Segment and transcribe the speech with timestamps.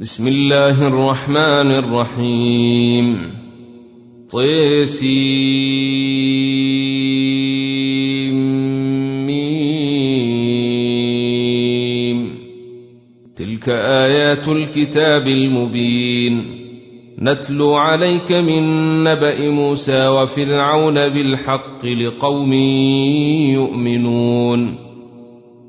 [0.00, 3.16] بسم الله الرحمن الرحيم.
[4.32, 5.80] طيسيم.
[13.36, 16.42] تلك آيات الكتاب المبين.
[17.18, 18.62] نتلو عليك من
[19.04, 22.52] نبأ موسى وفرعون بالحق لقوم
[23.52, 24.89] يؤمنون.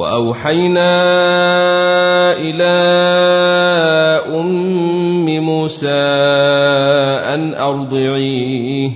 [0.00, 0.92] وأوحينا
[2.32, 2.74] إلى
[4.40, 6.02] أم موسى
[7.34, 8.90] أن أرضعيه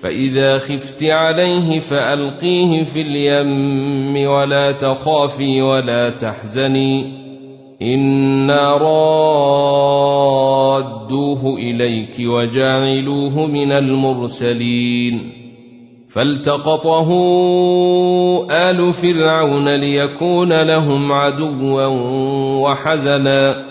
[0.00, 7.20] فإذا خفت عليه فألقيه في اليم ولا تخافي ولا تحزني
[7.82, 9.96] إنا رادوه
[11.56, 15.39] إليك وجاعلوه من المرسلين.
[16.12, 17.10] فالتقطه
[18.50, 21.86] آل فرعون ليكون لهم عدوا
[22.62, 23.64] وحزنا.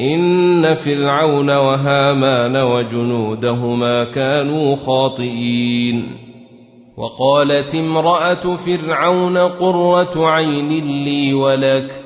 [0.00, 6.18] إن فرعون وهامان وجنودهما كانوا خاطئين.
[6.96, 10.68] وقالت امرأة فرعون قرة عين
[11.04, 12.05] لي ولك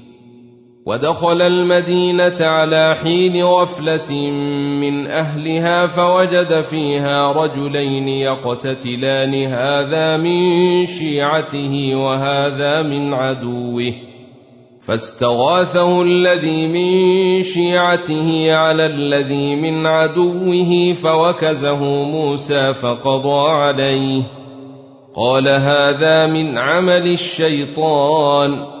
[0.85, 4.13] ودخل المدينة على حين غفلة
[4.81, 13.93] من أهلها فوجد فيها رجلين يقتتلان هذا من شيعته وهذا من عدوه.
[14.81, 24.23] فاستغاثه الذي من شيعته على الذي من عدوه فوكزه موسى فقضى عليه.
[25.15, 28.80] قال هذا من عمل الشيطان.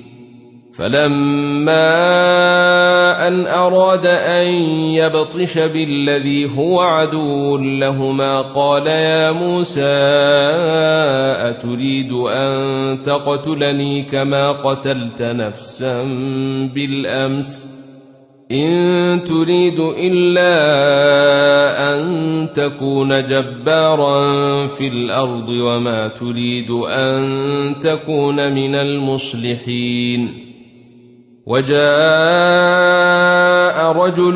[0.73, 1.87] فلما
[3.27, 4.45] أن أراد أن
[4.95, 10.01] يبطش بالذي هو عدو لهما قال يا موسى
[11.49, 16.03] أتريد أن تقتلني كما قتلت نفسا
[16.75, 17.81] بالأمس؟
[18.51, 20.53] إن تريد إلا
[21.93, 30.40] أن تكون جبارا في الأرض وما تريد أن تكون من المصلحين.
[31.45, 31.81] وجاء
[33.91, 34.35] رجل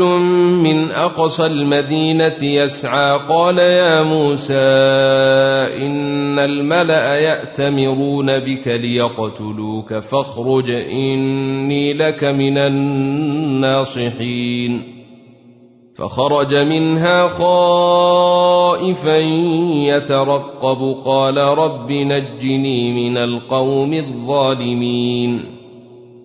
[0.63, 4.53] من أقصى المدينة يسعى قال يا موسى
[5.85, 12.57] إن الملأ يأتمرون بك ليقتلوك فاخرج إني لك من
[13.57, 14.15] الناصحين.
[15.95, 19.17] فخرج منها خائفا
[19.87, 25.54] يترقب قال رب نجني من القوم الظالمين.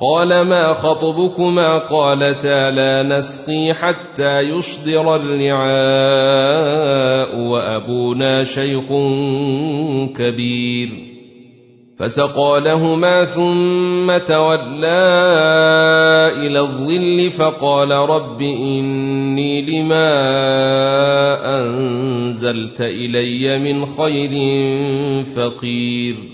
[0.00, 5.74] قال ما خطبكما قالتا لا نسقي حتى يصدر الرعاء
[7.38, 8.84] وأبونا شيخ
[10.18, 10.88] كبير.
[11.98, 15.04] فسقى لهما ثم تولى
[16.36, 20.10] إلى الظل فقال رب إني لما
[21.60, 24.30] أنزلت إلي من خير
[25.24, 26.33] فقير.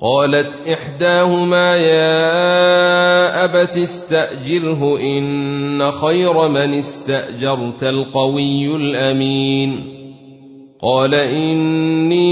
[0.00, 9.98] قالت إحداهما يا أبت استأجره إن خير من استأجرت القوي الأمين.
[10.82, 12.22] قال إني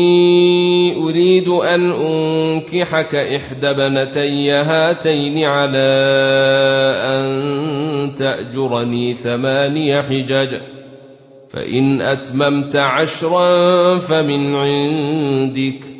[0.97, 5.91] أريد أن أنكحك إحدى بنتي هاتين على
[7.05, 10.57] أن تأجرني ثماني حجج.
[11.51, 16.00] فإن أتممت عشرا فمن عندك.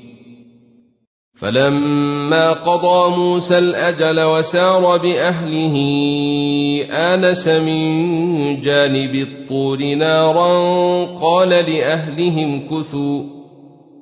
[1.35, 5.75] فلما قضى موسى الأجل وسار بأهله
[6.91, 13.21] آنس من جانب الطور نارا قال لأهلهم كثوا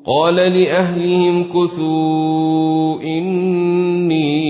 [0.06, 4.50] قال لأهلهم كثوا إني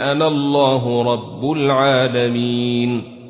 [0.00, 3.20] أنا الله رب العالمين.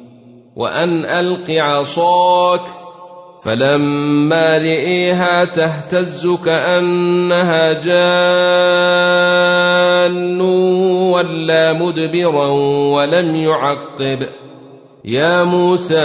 [0.57, 2.61] وأن ألق عصاك
[3.43, 8.11] فلما رئيها تهتز كأنها جان
[11.11, 12.47] ولا مدبرا
[12.95, 14.27] ولم يعقب.
[15.05, 16.03] يا موسى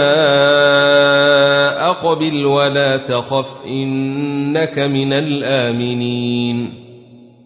[1.78, 6.85] أقبل ولا تخف إنك من الآمنين.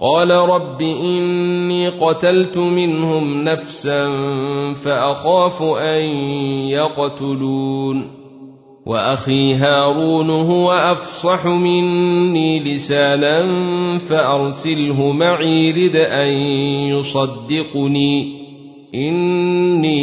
[0.00, 4.12] قال رب إني قتلت منهم نفسا
[4.72, 6.04] فأخاف أن
[6.68, 8.10] يقتلون
[8.86, 16.32] وأخي هارون هو أفصح مني لسانا فأرسله معي رد أن
[16.88, 18.44] يصدقني
[18.94, 20.00] إني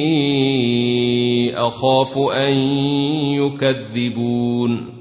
[1.68, 2.54] أخاف أن
[3.34, 5.01] يكذبون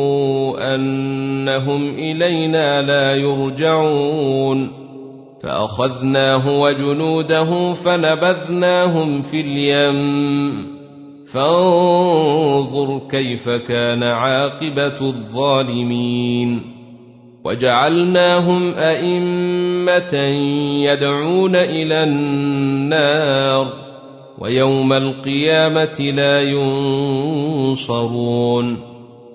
[0.57, 4.71] أنهم إلينا لا يرجعون
[5.43, 10.81] فأخذناه وجنوده فنبذناهم في اليم.
[11.33, 16.61] فانظر كيف كان عاقبة الظالمين.
[17.45, 20.15] وجعلناهم أئمة
[20.91, 23.73] يدعون إلى النار
[24.39, 26.41] ويوم القيامة لا
[27.71, 28.90] ينصرون.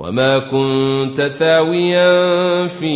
[0.00, 2.94] وما كنت ثاويا في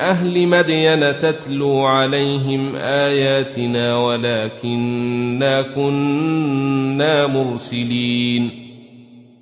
[0.00, 8.61] أهل مدين تتلو عليهم اياتنا ولكنا كنا مرسلين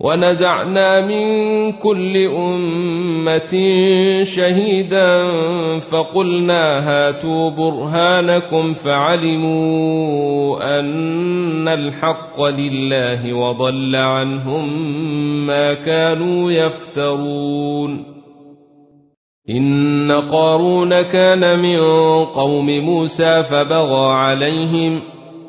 [0.00, 3.52] ونزعنا من كل أمة
[4.22, 5.30] شهيدا
[5.80, 9.98] فقلنا هاتوا برهانكم فعلموا
[10.78, 14.66] أن الحق لله وضل عنهم
[15.46, 18.16] ما كانوا يفترون.
[19.50, 21.78] إن قارون كان من
[22.24, 25.15] قوم موسى فبغى عليهم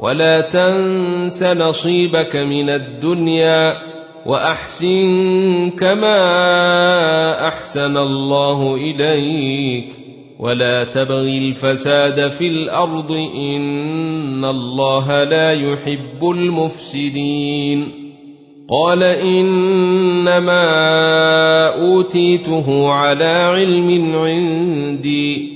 [0.00, 3.76] ولا تنس نصيبك من الدنيا
[4.26, 6.18] وأحسن كما
[7.48, 9.88] أحسن الله إليك
[10.38, 18.06] ولا تبغ الفساد في الأرض إن الله لا يحب المفسدين
[18.70, 20.66] قال إنما
[21.68, 25.55] أوتيته على علم عندي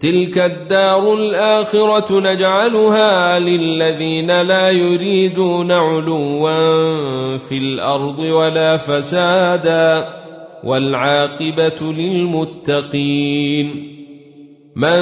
[0.00, 10.08] تلك الدار الاخره نجعلها للذين لا يريدون علوا في الأرض ولا فسادا
[10.64, 13.66] والعاقبه للمتقين
[14.76, 15.00] من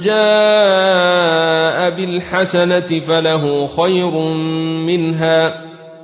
[0.00, 4.10] جاء بالحسنه فله خير
[4.86, 5.73] منها